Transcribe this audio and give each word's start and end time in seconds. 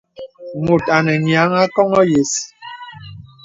Mùt 0.65 0.83
anə 0.95 1.13
nyìa 1.25 1.43
àkoŋɔ̄ 1.63 2.03
yə̀s. 2.11 2.33